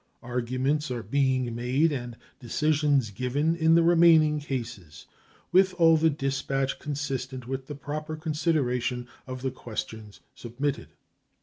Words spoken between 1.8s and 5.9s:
and decisions given in the remaining cases with